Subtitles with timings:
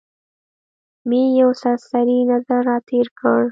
[1.07, 3.41] مې یو سرسري نظر را تېر کړ.